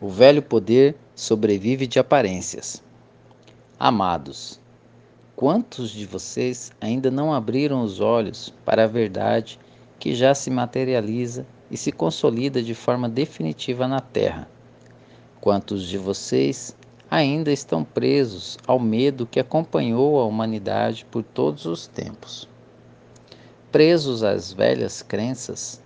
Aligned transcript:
O 0.00 0.08
velho 0.08 0.42
poder 0.42 0.96
sobrevive 1.14 1.86
de 1.86 2.00
aparências. 2.00 2.82
Amados, 3.78 4.60
quantos 5.36 5.90
de 5.90 6.04
vocês 6.04 6.72
ainda 6.80 7.12
não 7.12 7.32
abriram 7.32 7.80
os 7.82 8.00
olhos 8.00 8.52
para 8.64 8.84
a 8.84 8.88
verdade 8.88 9.58
que 10.00 10.12
já 10.12 10.34
se 10.34 10.50
materializa 10.50 11.46
e 11.70 11.76
se 11.76 11.92
consolida 11.92 12.60
de 12.60 12.74
forma 12.74 13.08
definitiva 13.08 13.86
na 13.86 14.00
Terra? 14.00 14.48
Quantos 15.40 15.86
de 15.86 15.96
vocês 15.96 16.76
ainda 17.08 17.52
estão 17.52 17.84
presos 17.84 18.58
ao 18.66 18.80
medo 18.80 19.26
que 19.26 19.38
acompanhou 19.38 20.18
a 20.20 20.24
humanidade 20.24 21.06
por 21.08 21.22
todos 21.22 21.66
os 21.66 21.86
tempos? 21.86 22.48
Presos 23.70 24.24
às 24.24 24.52
velhas 24.52 25.02
crenças, 25.02 25.80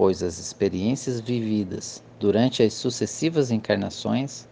pois 0.00 0.22
as 0.22 0.38
experiências 0.38 1.20
vividas 1.20 2.02
durante 2.18 2.62
as 2.62 2.72
sucessivas 2.72 3.50
encarnações, 3.50 4.48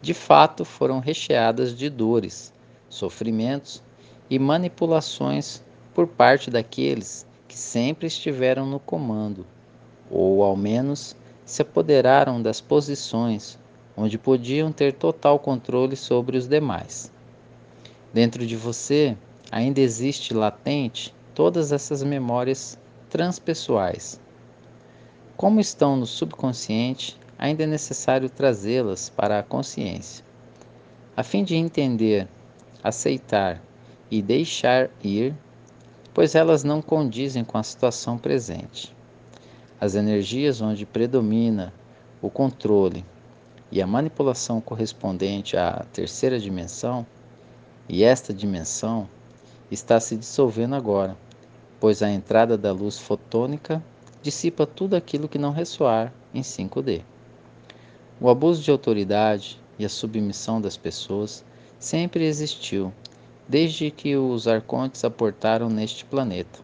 de 0.00 0.14
fato 0.14 0.64
foram 0.64 1.00
recheadas 1.00 1.76
de 1.76 1.90
dores, 1.90 2.52
sofrimentos 2.88 3.82
e 4.30 4.38
manipulações 4.38 5.60
por 5.92 6.06
parte 6.06 6.52
daqueles 6.52 7.26
que 7.48 7.58
sempre 7.58 8.06
estiveram 8.06 8.64
no 8.64 8.78
comando, 8.78 9.44
ou 10.08 10.44
ao 10.44 10.54
menos 10.54 11.16
se 11.44 11.62
apoderaram 11.62 12.40
das 12.40 12.60
posições 12.60 13.58
onde 13.96 14.16
podiam 14.16 14.70
ter 14.70 14.92
total 14.92 15.40
controle 15.40 15.96
sobre 15.96 16.38
os 16.38 16.46
demais. 16.46 17.10
Dentro 18.14 18.46
de 18.46 18.54
você 18.54 19.16
ainda 19.50 19.80
existe 19.80 20.32
latente 20.32 21.12
todas 21.34 21.72
essas 21.72 22.04
memórias 22.04 22.78
transpessoais 23.10 24.24
como 25.36 25.60
estão 25.60 25.96
no 25.96 26.06
subconsciente, 26.06 27.18
ainda 27.38 27.64
é 27.64 27.66
necessário 27.66 28.30
trazê-las 28.30 29.10
para 29.10 29.38
a 29.38 29.42
consciência, 29.42 30.24
a 31.14 31.22
fim 31.22 31.44
de 31.44 31.54
entender, 31.54 32.26
aceitar 32.82 33.62
e 34.10 34.22
deixar 34.22 34.88
ir, 35.04 35.34
pois 36.14 36.34
elas 36.34 36.64
não 36.64 36.80
condizem 36.80 37.44
com 37.44 37.58
a 37.58 37.62
situação 37.62 38.16
presente. 38.16 38.94
As 39.78 39.94
energias 39.94 40.62
onde 40.62 40.86
predomina 40.86 41.72
o 42.22 42.30
controle 42.30 43.04
e 43.70 43.82
a 43.82 43.86
manipulação 43.86 44.58
correspondente 44.58 45.54
à 45.56 45.84
terceira 45.92 46.38
dimensão, 46.38 47.06
e 47.86 48.02
esta 48.02 48.32
dimensão 48.32 49.06
está 49.70 50.00
se 50.00 50.16
dissolvendo 50.16 50.74
agora, 50.74 51.14
pois 51.78 52.02
a 52.02 52.10
entrada 52.10 52.56
da 52.56 52.72
luz 52.72 52.98
fotônica 52.98 53.84
dissipa 54.26 54.66
tudo 54.66 54.96
aquilo 54.96 55.28
que 55.28 55.38
não 55.38 55.52
ressoar 55.52 56.12
em 56.34 56.40
5D. 56.40 57.02
O 58.20 58.28
abuso 58.28 58.60
de 58.60 58.72
autoridade 58.72 59.56
e 59.78 59.84
a 59.84 59.88
submissão 59.88 60.60
das 60.60 60.76
pessoas 60.76 61.44
sempre 61.78 62.24
existiu, 62.24 62.92
desde 63.48 63.88
que 63.88 64.16
os 64.16 64.48
arcontes 64.48 65.04
aportaram 65.04 65.70
neste 65.70 66.04
planeta. 66.04 66.58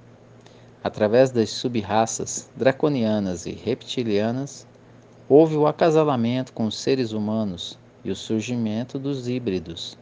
Através 0.83 1.30
das 1.30 1.50
subraças 1.50 2.50
draconianas 2.56 3.46
e 3.46 3.52
reptilianas, 3.52 4.66
houve 5.28 5.55
o 5.55 5.68
acasalamento 5.68 6.52
com 6.52 6.66
os 6.66 6.77
seres 6.77 7.12
humanos 7.12 7.78
e 8.05 8.10
o 8.10 8.16
surgimento 8.16 8.98
dos 8.98 9.28
híbridos. 9.28 9.96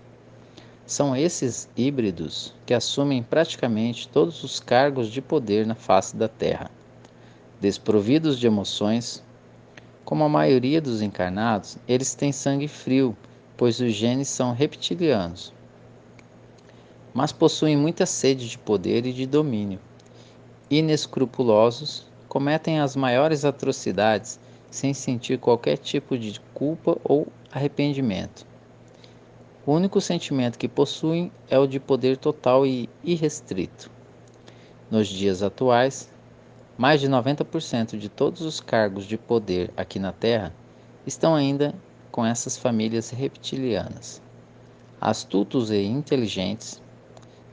São 0.87 1.15
esses 1.15 1.69
híbridos 1.77 2.55
que 2.65 2.73
assumem 2.73 3.23
praticamente 3.23 4.09
todos 4.09 4.43
os 4.43 4.61
cargos 4.61 5.09
de 5.09 5.21
poder 5.21 5.67
na 5.67 5.75
face 5.75 6.17
da 6.17 6.27
Terra 6.27 6.71
desprovidos 7.61 8.39
de 8.39 8.47
emoções. 8.47 9.23
Como 10.05 10.25
a 10.25 10.29
maioria 10.29 10.81
dos 10.81 11.03
encarnados, 11.03 11.77
eles 11.87 12.15
têm 12.15 12.33
sangue 12.33 12.67
frio, 12.67 13.17
pois 13.57 13.79
os 13.81 13.93
genes 13.93 14.29
são 14.29 14.53
reptilianos. 14.53 15.53
Mas 17.13 17.31
possuem 17.31 17.77
muita 17.77 18.07
sede 18.07 18.49
de 18.49 18.59
poder 18.59 19.05
e 19.05 19.13
de 19.13 19.27
domínio. 19.27 19.79
Inescrupulosos, 20.71 22.07
cometem 22.29 22.81
as 22.81 22.97
maiores 22.97 23.45
atrocidades 23.45 24.41
sem 24.71 24.95
sentir 24.95 25.39
qualquer 25.39 25.77
tipo 25.77 26.17
de 26.17 26.41
culpa 26.55 26.97
ou 27.05 27.27
arrependimento. 27.53 28.47
O 29.67 29.73
único 29.73 30.01
sentimento 30.01 30.59
que 30.59 30.69
possuem 30.69 31.31
é 31.51 31.59
o 31.59 31.67
de 31.67 31.79
poder 31.79 32.17
total 32.17 32.67
e 32.67 32.89
irrestrito. 33.05 33.91
Nos 34.91 35.07
dias 35.07 35.43
atuais, 35.43 36.10
mais 36.81 36.99
de 36.99 37.11
90% 37.11 37.99
de 37.99 38.09
todos 38.09 38.41
os 38.41 38.59
cargos 38.59 39.05
de 39.05 39.19
poder 39.19 39.71
aqui 39.77 39.99
na 39.99 40.13
Terra 40.13 40.51
estão 41.07 41.35
ainda 41.35 41.75
com 42.11 42.25
essas 42.25 42.57
famílias 42.57 43.11
reptilianas. 43.11 44.23
Astutos 44.99 45.71
e 45.71 45.85
inteligentes, 45.85 46.81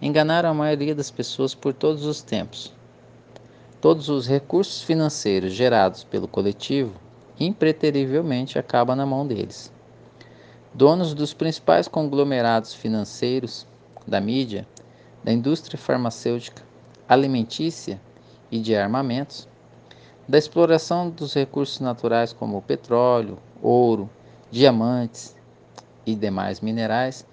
enganaram 0.01 0.47
a 0.47 0.53
maioria 0.53 0.95
das 0.95 1.11
pessoas 1.11 1.53
por 1.53 1.73
todos 1.73 2.05
os 2.05 2.21
tempos. 2.21 2.73
Todos 3.81 4.07
os 4.07 4.25
recursos 4.25 4.81
financeiros 4.81 5.51
gerados 5.51 6.05
pelo 6.05 6.29
coletivo 6.29 6.93
impreterivelmente 7.37 8.57
acabam 8.57 8.95
na 8.95 9.05
mão 9.05 9.27
deles. 9.27 9.73
Donos 10.73 11.13
dos 11.13 11.33
principais 11.33 11.85
conglomerados 11.89 12.73
financeiros, 12.73 13.67
da 14.07 14.21
mídia, 14.21 14.65
da 15.21 15.33
indústria 15.33 15.77
farmacêutica, 15.77 16.63
alimentícia 17.09 17.99
e 18.51 18.59
de 18.59 18.75
armamentos, 18.75 19.47
da 20.27 20.37
exploração 20.37 21.09
dos 21.09 21.33
recursos 21.33 21.79
naturais 21.79 22.33
como 22.33 22.61
petróleo, 22.61 23.37
ouro, 23.61 24.09
diamantes 24.51 25.35
e 26.05 26.15
demais 26.15 26.59
minerais, 26.59 27.25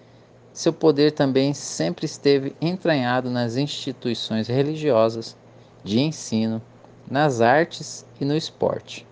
seu 0.52 0.72
poder 0.72 1.12
também 1.12 1.52
sempre 1.52 2.06
esteve 2.06 2.54
entranhado 2.60 3.28
nas 3.28 3.56
instituições 3.56 4.46
religiosas, 4.46 5.36
de 5.82 6.00
ensino, 6.00 6.62
nas 7.10 7.40
artes 7.40 8.06
e 8.20 8.24
no 8.24 8.36
esporte. 8.36 9.06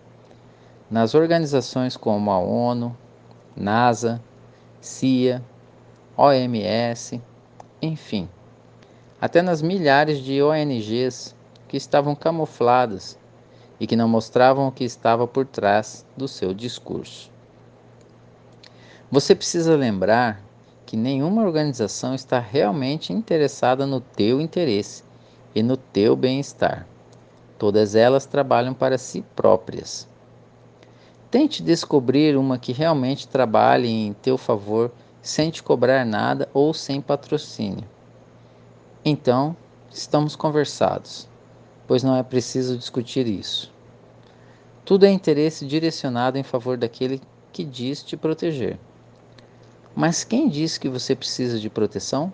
Nas 0.91 1.15
organizações 1.15 1.97
como 1.97 2.31
a 2.31 2.39
ONU, 2.39 2.97
NASA, 3.57 4.23
CIA, 4.81 5.43
OMS, 6.17 7.21
enfim, 7.81 8.29
até 9.21 9.43
nas 9.43 9.61
milhares 9.61 10.19
de 10.19 10.43
ONGs 10.43 11.35
que 11.73 11.79
estavam 11.79 12.15
camufladas 12.15 13.19
e 13.81 13.87
que 13.87 13.97
não 13.97 14.07
mostravam 14.07 14.69
o 14.69 14.71
que 14.71 14.85
estava 14.85 15.27
por 15.27 15.47
trás 15.47 16.05
do 16.15 16.29
seu 16.29 16.53
discurso. 16.53 17.31
Você 19.11 19.35
precisa 19.35 19.75
lembrar 19.75 20.43
que 20.85 20.99
nenhuma 20.99 21.41
organização 21.43 22.15
está 22.15 22.39
realmente 22.39 23.11
interessada 23.11 23.87
no 23.87 24.03
teu 24.03 24.39
interesse 24.39 25.03
e 25.55 25.63
no 25.63 25.79
teu 25.79 26.15
bem-estar. 26.15 26.87
Todas 27.59 27.95
elas 27.95 28.27
trabalham 28.27 28.75
para 28.75 28.99
si 28.99 29.25
próprias. 29.35 30.07
Tente 31.31 31.63
descobrir 31.63 32.37
uma 32.37 32.59
que 32.59 32.75
realmente 32.75 33.27
trabalhe 33.27 33.89
em 33.89 34.13
teu 34.13 34.37
favor 34.37 34.93
sem 35.23 35.51
te 35.51 35.63
cobrar 35.63 36.05
nada 36.05 36.51
ou 36.53 36.75
sem 36.75 37.01
patrocínio. 37.01 37.89
Então, 39.03 39.57
estamos 39.91 40.37
conversados 40.37 41.32
pois 41.87 42.03
não 42.03 42.17
é 42.17 42.23
preciso 42.23 42.77
discutir 42.77 43.27
isso. 43.27 43.73
Tudo 44.85 45.07
é 45.07 45.11
interesse 45.11 45.67
direcionado 45.67 46.39
em 46.39 46.43
favor 46.43 46.77
daquele 46.77 47.21
que 47.53 47.65
diz 47.65 48.03
te 48.03 48.17
proteger. 48.17 48.79
Mas 49.95 50.25
quem 50.25 50.49
disse 50.49 50.81
que 50.81 50.89
você 50.89 51.15
precisa 51.15 51.59
de 51.61 51.69
proteção? 51.69 52.33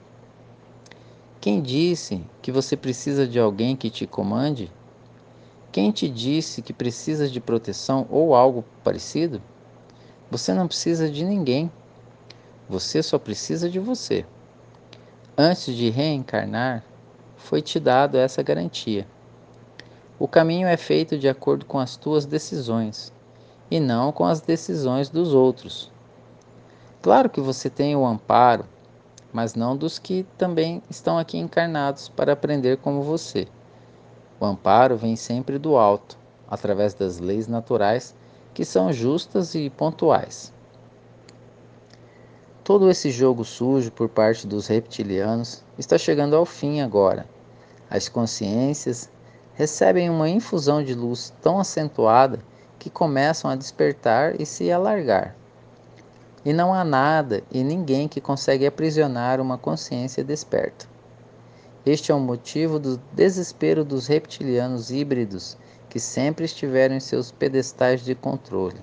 Quem 1.41 1.60
disse 1.60 2.25
que 2.41 2.50
você 2.50 2.76
precisa 2.76 3.26
de 3.26 3.38
alguém 3.38 3.76
que 3.76 3.91
te 3.91 4.06
comande? 4.06 4.72
Quem 5.70 5.91
te 5.91 6.09
disse 6.09 6.62
que 6.62 6.72
precisa 6.72 7.28
de 7.28 7.41
proteção 7.41 8.06
ou 8.10 8.34
algo 8.34 8.65
parecido? 8.82 9.42
Você 10.30 10.54
não 10.54 10.66
precisa 10.66 11.10
de 11.10 11.24
ninguém. 11.24 11.71
Você 12.68 13.03
só 13.03 13.18
precisa 13.18 13.68
de 13.68 13.78
você. 13.78 14.24
Antes 15.36 15.74
de 15.74 15.91
reencarnar, 15.91 16.84
foi 17.36 17.62
te 17.62 17.78
dado 17.78 18.16
essa 18.16 18.42
garantia. 18.42 19.06
O 20.20 20.26
caminho 20.26 20.66
é 20.66 20.76
feito 20.76 21.16
de 21.16 21.28
acordo 21.28 21.65
com 21.65 21.78
as 21.78 21.97
tuas 21.97 22.26
decisões 22.26 23.12
e 23.70 23.78
não 23.78 24.10
com 24.10 24.24
as 24.24 24.41
decisões 24.41 25.09
dos 25.09 25.32
outros. 25.32 25.92
Claro 27.00 27.30
que 27.30 27.41
você 27.41 27.70
tem 27.70 27.94
o 27.94 28.04
amparo, 28.04 28.65
mas 29.32 29.54
não 29.54 29.76
dos 29.76 29.97
que 29.97 30.26
também 30.36 30.82
estão 30.91 31.18
aqui 31.18 31.38
encarnados 31.38 32.09
para 32.09 32.32
aprender 32.32 32.78
como 32.78 33.03
você. 33.03 33.47
O 34.41 34.44
amparo 34.44 34.97
vem 34.97 35.15
sempre 35.15 35.56
do 35.56 35.76
alto, 35.76 36.18
através 36.48 36.94
das 36.94 37.20
leis 37.20 37.47
naturais 37.47 38.15
que 38.53 38.65
são 38.65 38.92
justas 38.92 39.54
e 39.54 39.70
pontuais. 39.70 40.53
Todo 42.65 42.91
esse 42.91 43.10
jogo 43.12 43.44
sujo 43.44 43.92
por 43.92 44.09
parte 44.09 44.47
dos 44.48 44.66
reptilianos 44.66 45.65
está 45.78 45.97
chegando 45.97 46.34
ao 46.34 46.44
fim 46.44 46.80
agora. 46.80 47.24
As 47.88 48.09
consciências 48.09 49.09
recebem 49.59 50.09
uma 50.09 50.28
infusão 50.28 50.84
de 50.84 50.95
luz 50.95 51.34
tão 51.43 51.59
acentuada 51.59 52.39
que 52.78 52.89
começam 52.89 53.51
a 53.51 53.57
despertar 53.57 54.41
e 54.41 54.47
se 54.47 54.71
alargar. 54.71 55.34
E 56.45 56.53
não 56.53 56.72
há 56.72 56.84
nada 56.84 57.43
e 57.51 57.65
ninguém 57.65 58.07
que 58.07 58.21
consegue 58.21 58.65
aprisionar 58.65 59.41
uma 59.41 59.59
consciência 59.59 60.22
desperta. 60.22 60.87
Este 61.84 62.13
é 62.13 62.15
o 62.15 62.21
motivo 62.21 62.78
do 62.78 63.01
desespero 63.13 63.84
dos 63.84 64.07
reptilianos 64.07 64.93
híbridos 64.93 65.59
que 65.89 65.99
sempre 65.99 66.45
estiveram 66.45 66.95
em 66.95 67.01
seus 67.01 67.33
pedestais 67.33 68.04
de 68.04 68.15
controle. 68.15 68.81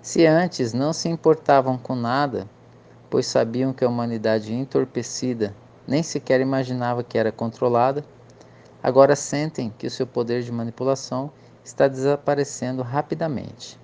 Se 0.00 0.24
antes 0.24 0.72
não 0.72 0.94
se 0.94 1.10
importavam 1.10 1.76
com 1.76 1.94
nada, 1.94 2.48
pois 3.10 3.26
sabiam 3.26 3.74
que 3.74 3.84
a 3.84 3.88
humanidade 3.88 4.54
entorpecida 4.54 5.54
nem 5.86 6.02
sequer 6.02 6.40
imaginava 6.40 7.04
que 7.04 7.18
era 7.18 7.30
controlada, 7.30 8.02
agora 8.86 9.16
sentem 9.16 9.74
que 9.76 9.88
o 9.88 9.90
seu 9.90 10.06
poder 10.06 10.44
de 10.44 10.52
manipulação 10.52 11.32
está 11.64 11.88
desaparecendo 11.88 12.84
rapidamente. 12.84 13.76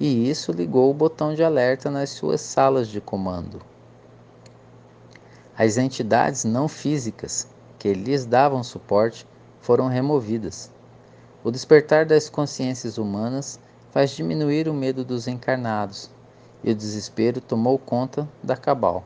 E 0.00 0.30
isso 0.30 0.50
ligou 0.50 0.90
o 0.90 0.94
botão 0.94 1.34
de 1.34 1.44
alerta 1.44 1.90
nas 1.90 2.08
suas 2.08 2.40
salas 2.40 2.88
de 2.88 3.02
comando. 3.02 3.60
As 5.54 5.76
entidades 5.76 6.42
não 6.42 6.68
físicas 6.68 7.46
que 7.78 7.92
lhes 7.92 8.24
davam 8.24 8.62
suporte 8.64 9.26
foram 9.60 9.88
removidas. 9.88 10.72
O 11.44 11.50
despertar 11.50 12.06
das 12.06 12.30
consciências 12.30 12.96
humanas 12.96 13.60
faz 13.90 14.12
diminuir 14.12 14.70
o 14.70 14.72
medo 14.72 15.04
dos 15.04 15.28
encarnados, 15.28 16.10
e 16.62 16.70
o 16.70 16.74
desespero 16.74 17.42
tomou 17.42 17.78
conta 17.78 18.26
da 18.42 18.56
cabal. 18.56 19.04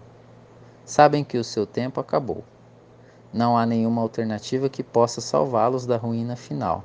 Sabem 0.85 1.25
que 1.25 1.39
o 1.39 1.43
seu 1.43 1.67
tempo 1.67 1.99
acabou. 1.99 2.45
Não 3.33 3.59
há 3.59 3.67
nenhuma 3.67 4.01
alternativa 4.01 4.71
que 4.71 4.83
possa 4.83 5.21
salvá-los 5.21 5.85
da 5.85 5.99
ruína 5.99 6.35
final. 6.35 6.83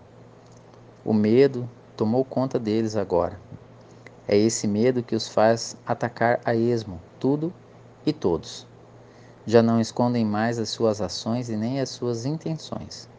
O 1.06 1.14
medo 1.14 1.70
tomou 1.96 2.26
conta 2.26 2.60
deles 2.60 2.98
agora. 2.98 3.40
É 4.28 4.38
esse 4.38 4.68
medo 4.68 5.02
que 5.02 5.16
os 5.16 5.28
faz 5.28 5.78
atacar 5.86 6.42
a 6.44 6.54
esmo 6.54 7.00
tudo 7.20 7.54
e 8.06 8.12
todos. 8.12 8.68
Já 9.46 9.62
não 9.62 9.80
escondem 9.80 10.26
mais 10.26 10.60
as 10.60 10.70
suas 10.70 11.02
ações 11.02 11.50
e 11.50 11.56
nem 11.56 11.80
as 11.80 11.90
suas 11.90 12.26
intenções. 12.26 13.10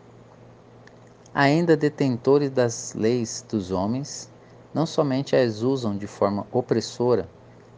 Ainda 1.34 1.76
detentores 1.76 2.50
das 2.50 2.94
leis 2.94 3.44
dos 3.48 3.70
homens, 3.70 4.30
não 4.72 4.84
somente 4.84 5.34
as 5.34 5.62
usam 5.62 5.96
de 5.96 6.06
forma 6.06 6.46
opressora, 6.52 7.28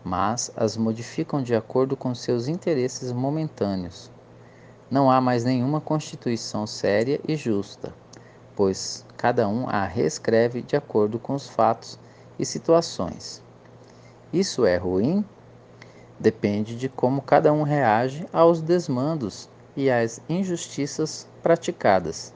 mas 0.04 0.52
as 0.56 0.76
modificam 0.76 1.42
de 1.42 1.54
acordo 1.54 1.96
com 1.96 2.14
seus 2.14 2.48
interesses 2.48 3.12
momentâneos. 3.12 4.10
Não 4.88 5.10
há 5.10 5.20
mais 5.20 5.42
nenhuma 5.44 5.80
constituição 5.80 6.64
séria 6.64 7.20
e 7.26 7.34
justa, 7.34 7.92
pois 8.54 9.04
cada 9.16 9.48
um 9.48 9.68
a 9.68 9.84
reescreve 9.84 10.62
de 10.62 10.76
acordo 10.76 11.18
com 11.18 11.34
os 11.34 11.48
fatos 11.48 11.98
e 12.38 12.46
situações. 12.46 13.42
Isso 14.32 14.64
é 14.64 14.76
ruim? 14.76 15.24
Depende 16.20 16.76
de 16.76 16.88
como 16.88 17.20
cada 17.20 17.52
um 17.52 17.62
reage 17.62 18.26
aos 18.32 18.62
desmandos 18.62 19.48
e 19.76 19.90
às 19.90 20.20
injustiças 20.28 21.28
praticadas. 21.42 22.32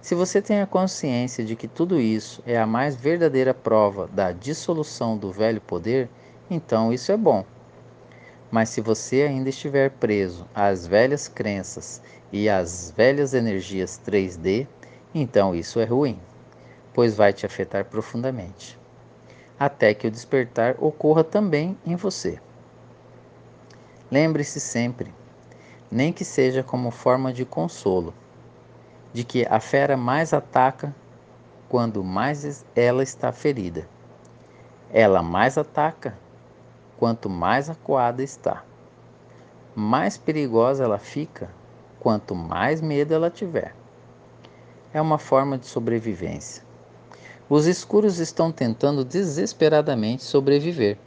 Se 0.00 0.14
você 0.14 0.42
tem 0.42 0.60
a 0.60 0.66
consciência 0.66 1.44
de 1.44 1.54
que 1.54 1.68
tudo 1.68 2.00
isso 2.00 2.42
é 2.46 2.58
a 2.58 2.66
mais 2.66 2.96
verdadeira 2.96 3.54
prova 3.54 4.08
da 4.08 4.32
dissolução 4.32 5.16
do 5.16 5.30
velho 5.30 5.60
poder, 5.60 6.08
então 6.50 6.92
isso 6.92 7.12
é 7.12 7.16
bom. 7.16 7.44
Mas 8.50 8.68
se 8.70 8.80
você 8.80 9.22
ainda 9.22 9.48
estiver 9.48 9.90
preso 9.90 10.46
às 10.54 10.86
velhas 10.86 11.28
crenças 11.28 12.02
e 12.32 12.48
às 12.48 12.90
velhas 12.90 13.32
energias 13.32 14.00
3D, 14.04 14.66
então 15.14 15.54
isso 15.54 15.78
é 15.78 15.84
ruim, 15.84 16.18
pois 16.92 17.16
vai 17.16 17.32
te 17.32 17.46
afetar 17.46 17.84
profundamente, 17.84 18.78
até 19.58 19.94
que 19.94 20.06
o 20.06 20.10
despertar 20.10 20.74
ocorra 20.78 21.22
também 21.22 21.78
em 21.86 21.94
você. 21.94 22.40
Lembre-se 24.10 24.58
sempre, 24.58 25.14
nem 25.90 26.12
que 26.12 26.24
seja 26.24 26.64
como 26.64 26.90
forma 26.90 27.32
de 27.32 27.44
consolo, 27.44 28.12
de 29.12 29.22
que 29.22 29.46
a 29.48 29.60
fera 29.60 29.96
mais 29.96 30.32
ataca 30.32 30.94
quando 31.68 32.02
mais 32.02 32.64
ela 32.74 33.04
está 33.04 33.30
ferida. 33.30 33.88
Ela 34.92 35.22
mais 35.22 35.56
ataca 35.56 36.18
quanto 37.00 37.30
mais 37.30 37.70
acuada 37.70 38.22
está. 38.22 38.62
Mais 39.74 40.18
perigosa 40.18 40.84
ela 40.84 40.98
fica 40.98 41.48
quanto 41.98 42.34
mais 42.34 42.82
medo 42.82 43.14
ela 43.14 43.30
tiver. 43.30 43.74
É 44.92 45.00
uma 45.00 45.16
forma 45.16 45.56
de 45.56 45.64
sobrevivência. 45.64 46.62
Os 47.48 47.64
escuros 47.64 48.18
estão 48.18 48.52
tentando 48.52 49.02
desesperadamente 49.02 50.22
sobreviver. 50.22 50.98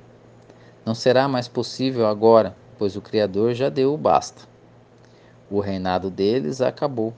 Não 0.84 0.95
será 0.95 1.28
mais 1.28 1.48
possível 1.48 2.07
agora, 2.07 2.57
pois 2.80 2.96
o 2.96 3.01
Criador 3.01 3.54
já 3.54 3.69
deu 3.69 3.94
o 3.94 3.98
basta. 3.98 4.42
O 5.48 5.60
reinado 5.60 6.10
deles 6.10 6.60
acabou. 6.60 7.13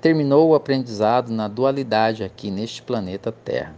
Terminou 0.00 0.48
o 0.48 0.54
aprendizado 0.54 1.32
na 1.32 1.48
dualidade 1.48 2.22
aqui 2.22 2.48
neste 2.48 2.80
planeta 2.80 3.32
Terra. 3.32 3.74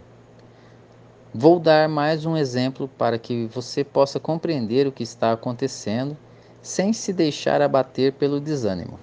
Vou 1.33 1.61
dar 1.61 1.87
mais 1.87 2.25
um 2.25 2.35
exemplo 2.35 2.89
para 2.97 3.17
que 3.17 3.47
você 3.47 3.85
possa 3.85 4.19
compreender 4.19 4.85
o 4.85 4.91
que 4.91 5.01
está 5.01 5.31
acontecendo 5.31 6.17
sem 6.61 6.91
se 6.91 7.13
deixar 7.13 7.61
abater 7.61 8.11
pelo 8.11 8.37
desânimo. 8.37 8.99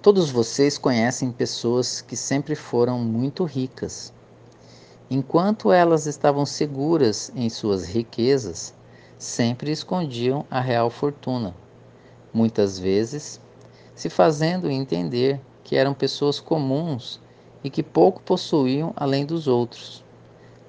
Todos 0.00 0.30
vocês 0.30 0.78
conhecem 0.78 1.32
pessoas 1.32 2.00
que 2.00 2.14
sempre 2.14 2.54
foram 2.54 3.00
muito 3.00 3.42
ricas. 3.42 4.12
Enquanto 5.10 5.72
elas 5.72 6.06
estavam 6.06 6.46
seguras 6.46 7.32
em 7.34 7.50
suas 7.50 7.84
riquezas, 7.84 8.72
sempre 9.18 9.72
escondiam 9.72 10.46
a 10.48 10.60
real 10.60 10.88
fortuna, 10.88 11.52
muitas 12.32 12.78
vezes 12.78 13.40
se 13.92 14.08
fazendo 14.08 14.70
entender 14.70 15.40
que 15.64 15.74
eram 15.74 15.92
pessoas 15.92 16.38
comuns 16.38 17.20
e 17.64 17.68
que 17.68 17.82
pouco 17.82 18.22
possuíam 18.22 18.92
além 18.94 19.26
dos 19.26 19.48
outros. 19.48 20.03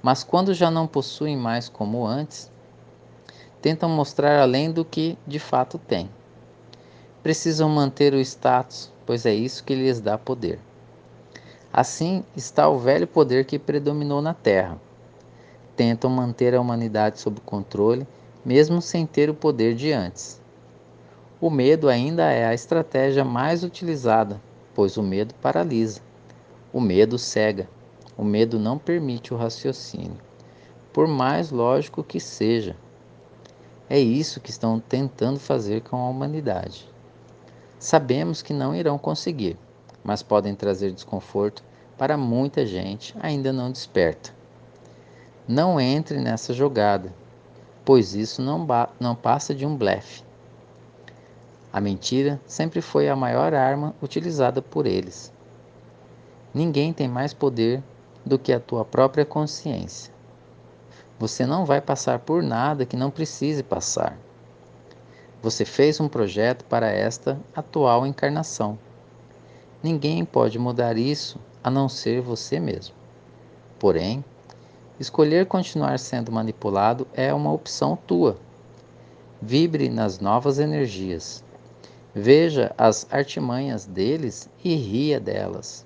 Mas 0.05 0.23
quando 0.23 0.53
já 0.53 0.69
não 0.69 0.85
possuem 0.85 1.35
mais 1.35 1.67
como 1.67 2.05
antes, 2.05 2.51
tentam 3.59 3.89
mostrar 3.89 4.39
além 4.39 4.71
do 4.71 4.85
que 4.85 5.17
de 5.25 5.39
fato 5.39 5.79
têm. 5.79 6.07
Precisam 7.23 7.67
manter 7.69 8.13
o 8.13 8.19
status, 8.19 8.91
pois 9.03 9.25
é 9.25 9.33
isso 9.33 9.63
que 9.63 9.73
lhes 9.73 9.99
dá 9.99 10.15
poder. 10.15 10.59
Assim 11.73 12.23
está 12.37 12.69
o 12.69 12.77
velho 12.77 13.07
poder 13.07 13.45
que 13.45 13.57
predominou 13.57 14.21
na 14.21 14.35
Terra. 14.35 14.79
Tentam 15.75 16.11
manter 16.11 16.53
a 16.53 16.61
humanidade 16.61 17.19
sob 17.19 17.39
controle, 17.39 18.05
mesmo 18.45 18.83
sem 18.83 19.07
ter 19.07 19.31
o 19.31 19.33
poder 19.33 19.73
de 19.73 19.91
antes. 19.91 20.39
O 21.41 21.49
medo 21.49 21.89
ainda 21.89 22.31
é 22.31 22.45
a 22.45 22.53
estratégia 22.53 23.25
mais 23.25 23.63
utilizada, 23.63 24.39
pois 24.75 24.97
o 24.97 25.01
medo 25.01 25.33
paralisa. 25.41 25.99
O 26.71 26.79
medo 26.79 27.17
cega. 27.17 27.67
O 28.17 28.23
medo 28.23 28.57
não 28.57 28.77
permite 28.77 29.33
o 29.33 29.37
raciocínio, 29.37 30.17
por 30.93 31.07
mais 31.07 31.51
lógico 31.51 32.03
que 32.03 32.19
seja. 32.19 32.75
É 33.89 33.99
isso 33.99 34.39
que 34.39 34.49
estão 34.49 34.79
tentando 34.79 35.39
fazer 35.39 35.81
com 35.81 35.97
a 35.97 36.09
humanidade. 36.09 36.89
Sabemos 37.77 38.41
que 38.41 38.53
não 38.53 38.73
irão 38.73 38.97
conseguir, 38.97 39.57
mas 40.03 40.23
podem 40.23 40.55
trazer 40.55 40.91
desconforto 40.91 41.63
para 41.97 42.17
muita 42.17 42.65
gente 42.65 43.15
ainda 43.19 43.51
não 43.51 43.71
desperta. 43.71 44.33
Não 45.47 45.79
entre 45.79 46.19
nessa 46.19 46.53
jogada, 46.53 47.13
pois 47.83 48.15
isso 48.15 48.41
não, 48.41 48.65
não 48.99 49.15
passa 49.15 49.53
de 49.53 49.65
um 49.65 49.75
blefe. 49.75 50.23
A 51.71 51.81
mentira 51.81 52.39
sempre 52.47 52.81
foi 52.81 53.09
a 53.09 53.15
maior 53.15 53.53
arma 53.53 53.93
utilizada 54.01 54.61
por 54.61 54.85
eles. 54.85 55.31
Ninguém 56.53 56.93
tem 56.93 57.07
mais 57.07 57.33
poder 57.33 57.83
do 58.25 58.39
que 58.39 58.51
a 58.51 58.59
tua 58.59 58.83
própria 58.83 59.23
consciência. 59.23 60.13
Você 61.19 61.45
não 61.45 61.63
vai 61.63 61.79
passar 61.79 62.19
por 62.19 62.43
nada 62.43 62.85
que 62.85 62.97
não 62.97 63.11
precise 63.11 63.63
passar. 63.63 64.17
Você 65.41 65.63
fez 65.63 65.99
um 65.99 66.07
projeto 66.07 66.65
para 66.65 66.89
esta 66.89 67.39
atual 67.55 68.05
encarnação. 68.05 68.77
Ninguém 69.81 70.25
pode 70.25 70.57
mudar 70.57 70.97
isso 70.97 71.39
a 71.63 71.69
não 71.69 71.87
ser 71.87 72.19
você 72.19 72.59
mesmo. 72.59 72.95
Porém, 73.79 74.25
escolher 74.99 75.45
continuar 75.45 75.99
sendo 75.99 76.31
manipulado 76.31 77.07
é 77.13 77.33
uma 77.33 77.53
opção 77.53 77.95
tua. 77.95 78.37
Vibre 79.41 79.87
nas 79.87 80.19
novas 80.19 80.57
energias. 80.57 81.43
Veja 82.13 82.73
as 82.77 83.05
artimanhas 83.11 83.85
deles 83.85 84.49
e 84.63 84.73
ria 84.75 85.19
delas. 85.19 85.85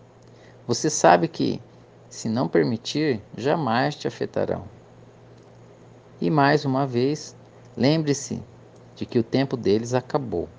Você 0.65 0.89
sabe 0.89 1.27
que 1.27 1.62
se 2.10 2.28
não 2.28 2.48
permitir, 2.48 3.22
jamais 3.38 3.96
te 3.96 4.08
afetarão. 4.08 4.63
E 6.20 6.30
mais 6.30 6.66
uma 6.66 6.86
vez, 6.86 7.36
lembre-se 7.78 8.44
de 8.96 9.06
que 9.06 9.20
o 9.20 9.24
tempo 9.24 9.56
deles 9.56 9.94
acabou. 9.94 10.50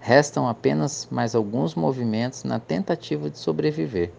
Restam 0.00 0.48
apenas 0.48 1.08
mais 1.10 1.34
alguns 1.34 1.74
movimentos 1.74 2.44
na 2.44 2.58
tentativa 2.58 3.30
de 3.30 3.38
sobreviver. 3.38 4.12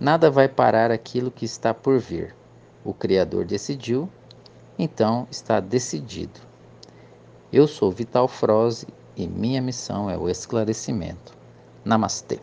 Nada 0.00 0.30
vai 0.30 0.48
parar 0.48 0.90
aquilo 0.90 1.30
que 1.30 1.44
está 1.44 1.74
por 1.74 1.98
vir. 1.98 2.34
O 2.84 2.94
Criador 2.94 3.44
decidiu, 3.44 4.08
então 4.78 5.26
está 5.30 5.60
decidido. 5.60 6.40
Eu 7.52 7.66
sou 7.66 7.90
Vital 7.90 8.26
Froze 8.26 8.86
e 9.16 9.26
minha 9.26 9.62
missão 9.62 10.10
é 10.10 10.16
o 10.16 10.28
esclarecimento. 10.28 11.36
Namastê. 11.84 12.40